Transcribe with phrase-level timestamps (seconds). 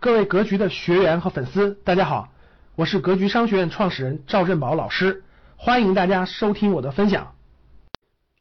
[0.00, 2.32] 各位格局的学员和粉丝，大家好，
[2.74, 5.24] 我是格局商学院创始人赵振宝老师，
[5.56, 7.36] 欢迎大家收听我的分享。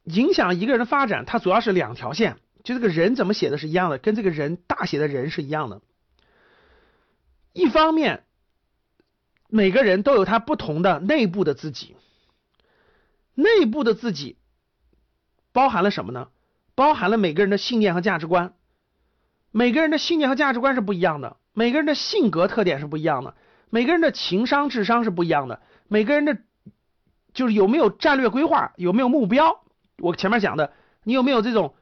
[0.06, 5.82] 影响一个人的发展，它主要是两条线，就这个人怎么写的是一样的，跟这个人大写的人是一样的。
[7.52, 8.24] 一方面，
[9.50, 11.98] 每个人都有他不同的内部的自己，
[13.36, 14.38] 内部的自己
[15.52, 16.30] 包含了什么呢？
[16.74, 18.54] 包含了每个人的信念和价值观，
[19.52, 21.36] 每个人的信念和价值观是不一样的。
[21.60, 23.36] 每个人的性格特点是不一样的，
[23.70, 25.60] 每个人的情商、智商是不一样的，
[25.90, 26.38] 每个人的
[27.34, 29.60] 就是有没有战略规划，有没有目标。
[29.98, 30.72] 我前面讲的，
[31.04, 31.76] 你有没有这种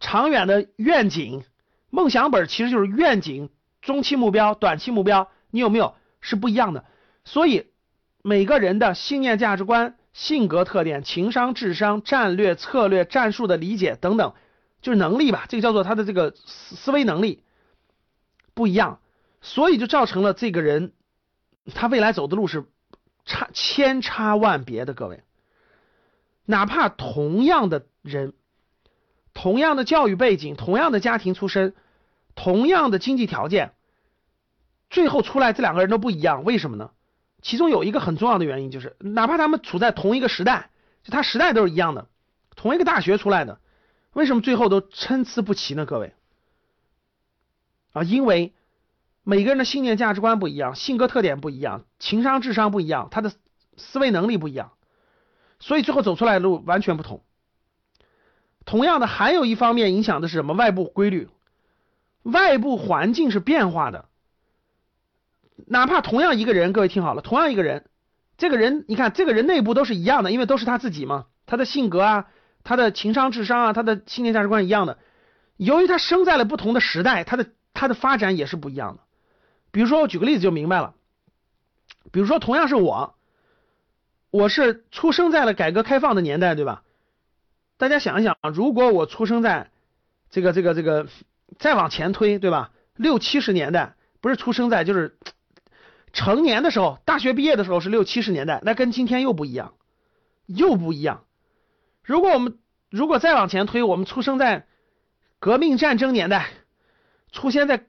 [0.00, 1.44] 长远的愿景？
[1.90, 3.50] 梦想本其实就是愿景、
[3.82, 6.86] 中期目标、短期目标，你有没有是不一样的。
[7.26, 7.66] 所以
[8.22, 14.32] 每个人的信念、价值观、性格特点、情商、智商、战略、策略、战术的理解等等，
[14.80, 17.42] 就是能力吧，这个叫做他的这个思思维能力。
[18.58, 18.98] 不一样，
[19.40, 20.92] 所以就造成了这个人
[21.74, 22.64] 他未来走的路是
[23.24, 24.94] 差千差万别的。
[24.94, 25.22] 各位，
[26.44, 28.32] 哪怕同样的人，
[29.32, 31.76] 同样的教育背景，同样的家庭出身，
[32.34, 33.74] 同样的经济条件，
[34.90, 36.42] 最后出来这两个人都不一样。
[36.42, 36.90] 为什么呢？
[37.40, 40.70] 其中有一个很重要的原因就是，哪怕他们处在同一个时代，
[41.04, 42.08] 就他时代都是一样的，
[42.56, 43.60] 同一个大学出来的，
[44.14, 45.86] 为什么最后都参差不齐呢？
[45.86, 46.12] 各位？
[47.92, 48.54] 啊，因为
[49.22, 53.32] 每个人的信念、价值观不一样，性格特点不一样，情商、智商不一样，他的
[53.76, 54.72] 思维能力不一样，
[55.60, 57.22] 所以最后走出来的路完全不同。
[58.64, 60.52] 同样的，还有一方面影响的是什么？
[60.52, 61.28] 外部规律，
[62.22, 64.06] 外部环境是变化的。
[65.66, 67.86] 哪怕同样一个人，各位听好了，同样一个人，
[68.36, 72.26] 这个人你看，这个人内部都是一样的，因为都是他自己嘛，他的性格啊，
[72.62, 74.98] 他的情商、智商啊，他的信念、价值观一样的。
[75.56, 77.46] 由于他生在了不同的时代，他的
[77.78, 79.02] 它的发展也是不一样的，
[79.70, 80.96] 比如说我举个例子就明白了，
[82.10, 83.14] 比如说同样是我，
[84.32, 86.82] 我是出生在了改革开放的年代，对吧？
[87.76, 89.70] 大家想一想啊，如果我出生在
[90.28, 91.06] 这个这个这个
[91.60, 92.72] 再往前推，对吧？
[92.96, 95.16] 六七十年代，不是出生在就是
[96.12, 99.74] 成年的时候，大学毕业的时候是六七十年代，那跟今天又不一样，
[100.46, 101.22] 又不一样。
[102.02, 102.58] 如果我们
[102.90, 104.66] 如果再往前推，我们出生在
[105.38, 106.48] 革命战争年代。
[107.30, 107.86] 出现在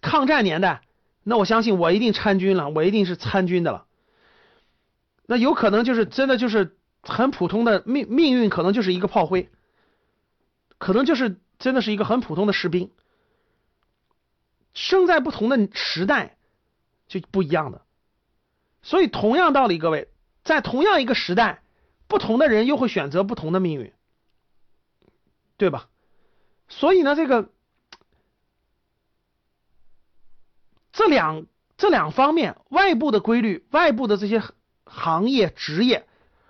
[0.00, 0.82] 抗战年代，
[1.22, 3.86] 那我相信我一定参军了，我一定是参军的了。
[5.26, 9.48] 那有可能就是真的就是很普通的命命运，可能就是一个炮灰，
[10.78, 12.90] 可能就是真的是一个很普通的士兵。
[14.74, 16.36] 生在不同的时代
[17.06, 17.82] 就不一样的，
[18.82, 20.08] 所以同样道理，各位
[20.42, 21.62] 在同样一个时代，
[22.08, 23.92] 不同的人又会选择不同的命运，
[25.56, 25.88] 对吧？
[26.68, 27.50] 所以呢，这个。
[31.00, 31.46] 这两
[31.78, 34.42] 这两方面，外部的规律，外部的这些
[34.84, 36.06] 行业职业，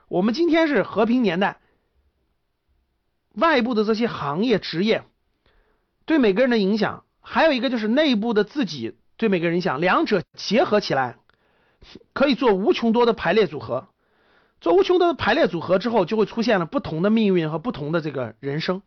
[0.08, 1.60] 我们今天是和平年代，
[3.36, 5.04] 外部的这些行业职业
[6.04, 11.18] 对每个人的影响，还有一个就是内部的自己对每个人影响，两者结合起来，
[12.12, 13.86] 可以做无穷多的排列组合，
[14.60, 18.82] 做无穷多的排列组合之后，就会出现了不同的命运和不同的这个人生，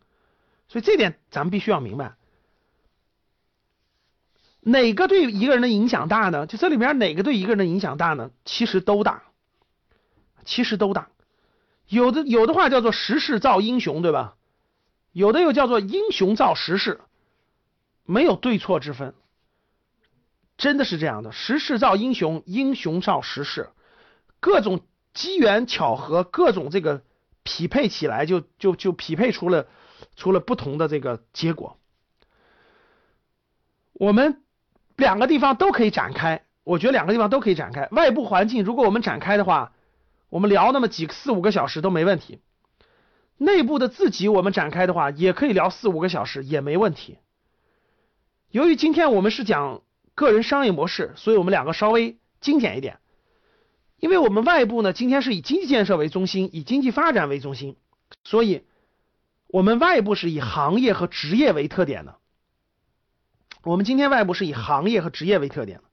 [0.68, 2.16] 所以这点咱们必须要明白。
[4.66, 6.48] 哪个对一个人的影响大呢？
[6.48, 8.32] 就这里面哪个对一个人的影响大呢？
[8.46, 9.24] 其实都大，
[10.46, 11.10] 其实都大。
[11.90, 14.36] 有的有的话叫做时势造英雄，对吧？
[15.12, 17.02] 有的又叫做英雄造时势，
[18.06, 19.14] 没有对错之分，
[20.58, 21.34] 真的是这样的。
[21.34, 23.70] 时势造英雄，英雄造时势，
[24.40, 24.80] 各种
[25.14, 27.04] 机缘巧合，各种这个
[27.44, 29.68] 匹配起来，就就就匹配出了
[30.16, 31.78] 出了不同的这个结果。
[33.92, 34.40] 我们。
[34.96, 37.88] 两个地方都可以展开，我觉得两个地方都可以展开。
[37.92, 39.74] 外部环境，如果我们展开的话，
[40.30, 42.40] 我们聊那么几四五个小时都没问题。
[43.38, 47.18] 内部的自己，我们展开的话，也可以聊四五个小时也没问题。
[48.52, 49.82] 由于今天我们是讲
[50.14, 53.00] 个人商业模式，所以我们两个稍微精简一点。
[54.00, 57.78] 因为我们外部呢，今天是以经济建设为中心，以经济发展为中心，
[58.24, 58.64] 所以
[59.48, 62.18] 我们外部是以行业和职业为特点的。
[63.64, 65.84] 我们今天外部是以行业和职业为特点的，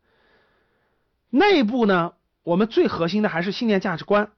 [1.30, 4.32] 内部呢，我们最核心的还是信念价值观。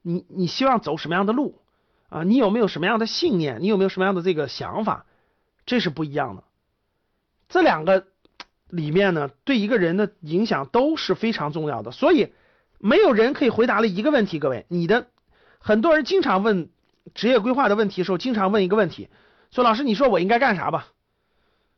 [0.00, 1.60] 你你希望走什么样的路
[2.08, 2.24] 啊？
[2.24, 3.60] 你有没有什么样的信念？
[3.60, 5.04] 你有没有什么样的这个想法？
[5.66, 6.44] 这是不一样的。
[7.48, 8.06] 这两个
[8.68, 11.92] 里面呢，对一个人的影响都是非常重要的。
[11.92, 12.32] 所以
[12.78, 14.38] 没有人可以回答了一个问题。
[14.38, 15.08] 各位，你的
[15.58, 16.70] 很多人经常问
[17.14, 19.08] 职业规划的问题的时候，经常问一个问题，
[19.50, 20.88] 说老师，你说我应该干啥吧？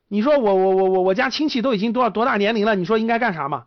[0.09, 2.75] 你说我我我我我家亲戚都已经多少多大年龄了？
[2.77, 3.67] 你说应该干啥嘛？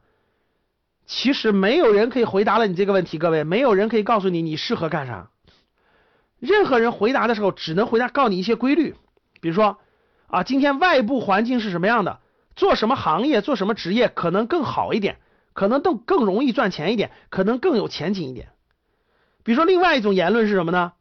[1.05, 5.29] 其实没有人可以回答了你这个问题，各位，没有人可以告诉你你适合干啥。
[6.39, 8.95] 任何人回答的时候，只能回答告你一些规律，
[9.41, 9.77] 比如说
[10.27, 12.19] 啊，今天外部环境是什么样的，
[12.55, 15.17] 做什么行业，做什么职业可能更好一点，
[15.53, 18.49] 可能更更容易赚钱一点，可能更有前景一点。
[19.43, 20.93] 比如说另外一种言论是什么呢？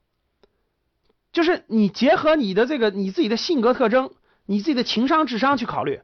[1.33, 4.13] 就是你结合你的这个你自己的性格特征，
[4.47, 6.01] 你自己的情商智商去考虑。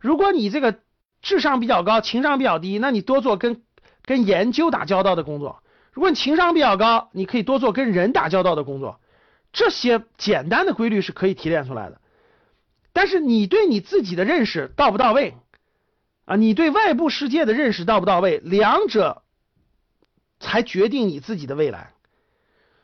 [0.00, 0.80] 如果你这个
[1.20, 3.62] 智商比较高，情商比较低，那你多做跟
[4.02, 5.62] 跟研究打交道的工作。
[5.92, 8.98] 如果你情商比较高，你可以多做跟人打交道的工作。
[9.52, 12.00] 这些简单的规律是可以提炼出来的。
[12.94, 15.34] 但是你对你自己的认识到不到位
[16.24, 16.36] 啊？
[16.36, 18.38] 你对外部世界的认识到不到位？
[18.38, 19.22] 两者
[20.40, 21.92] 才决定你自己的未来。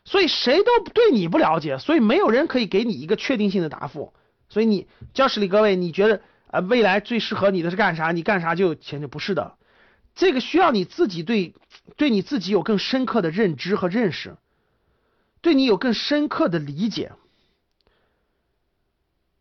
[0.05, 4.13] 所以谁都对你不了解，所以没有人可以给你一个确定性的答复。
[4.49, 8.11] 所以你教室里各位，你觉得啊未来最适合你的是干啥？
[8.11, 9.55] 你干啥就钱就不是的。
[10.15, 11.53] 这个需要你自己对
[11.95, 14.35] 对你自己有更深刻的认知和认识，
[15.41, 17.13] 对你有更深刻的理解。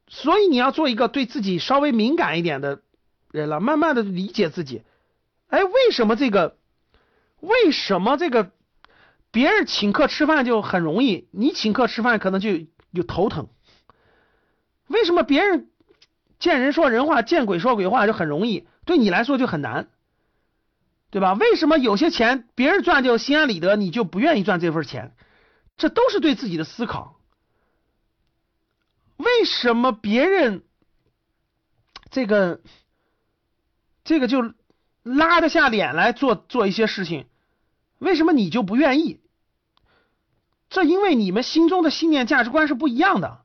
[0.06, 2.80] 所以你要做一个对自己稍微敏感一点的
[3.30, 4.82] 人了，慢慢的理解自己。
[5.48, 6.56] 哎，为什么这个？
[7.40, 8.50] 为什么这个？
[9.30, 12.58] 别人请客吃饭就很容易，你请客吃饭可能就
[12.94, 13.48] 就头疼。
[14.88, 15.70] 为什么别人
[16.38, 19.88] 见人说人话，见鬼说鬼话就很容易，对你来说就很难，
[21.10, 21.34] 对吧？
[21.34, 25.14] 为什么有些钱别人赚就心安理得，你就不愿意赚这份钱？
[25.76, 27.20] 这都是对自己的思考。
[29.16, 30.64] 为什么别人
[32.10, 32.60] 这个
[34.04, 34.54] 这个就
[35.02, 37.26] 拉得下脸来做做一些事情？
[37.98, 39.20] 为什么你就不愿意？
[40.70, 43.44] 这因为你们心中的信念价值观是不一样的。